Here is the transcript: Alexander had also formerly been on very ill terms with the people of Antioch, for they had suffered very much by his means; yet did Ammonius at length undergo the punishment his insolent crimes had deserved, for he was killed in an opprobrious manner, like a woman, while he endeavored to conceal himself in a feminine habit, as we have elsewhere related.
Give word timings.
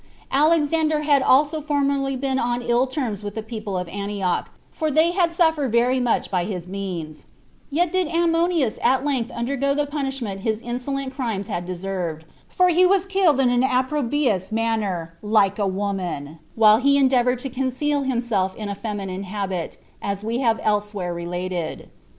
Alexander 0.31 1.03
had 1.03 1.21
also 1.21 1.61
formerly 1.61 2.15
been 2.15 2.39
on 2.39 2.61
very 2.61 2.71
ill 2.71 2.87
terms 2.87 3.23
with 3.23 3.35
the 3.35 3.43
people 3.43 3.77
of 3.77 3.87
Antioch, 3.89 4.49
for 4.71 4.89
they 4.89 5.11
had 5.11 5.31
suffered 5.31 5.71
very 5.71 5.99
much 5.99 6.31
by 6.31 6.43
his 6.43 6.67
means; 6.67 7.27
yet 7.69 7.91
did 7.91 8.07
Ammonius 8.07 8.79
at 8.81 9.05
length 9.05 9.29
undergo 9.29 9.75
the 9.75 9.85
punishment 9.85 10.41
his 10.41 10.59
insolent 10.59 11.13
crimes 11.13 11.49
had 11.49 11.67
deserved, 11.67 12.25
for 12.49 12.69
he 12.69 12.83
was 12.83 13.05
killed 13.05 13.39
in 13.39 13.51
an 13.51 13.63
opprobrious 13.63 14.51
manner, 14.51 15.13
like 15.21 15.59
a 15.59 15.67
woman, 15.67 16.39
while 16.55 16.77
he 16.77 16.97
endeavored 16.97 17.37
to 17.37 17.49
conceal 17.51 18.01
himself 18.01 18.55
in 18.55 18.69
a 18.69 18.73
feminine 18.73 19.21
habit, 19.25 19.77
as 20.01 20.23
we 20.23 20.39
have 20.39 20.59
elsewhere 20.63 21.13
related. 21.13 21.91